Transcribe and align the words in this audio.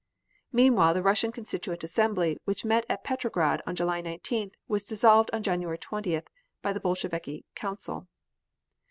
Meanwhile 0.51 0.95
the 0.95 1.03
Russian 1.03 1.31
Constituent 1.31 1.83
Assembly 1.83 2.39
which 2.45 2.65
met 2.65 2.87
at 2.89 3.03
Petrograd 3.03 3.61
on 3.67 3.75
January 3.75 4.01
19th, 4.01 4.53
was 4.67 4.83
dissolved 4.87 5.29
on 5.31 5.43
January 5.43 5.77
20th, 5.77 6.25
by 6.63 6.73
the 6.73 6.79
Bolsheviki 6.79 7.45
Council. 7.53 8.07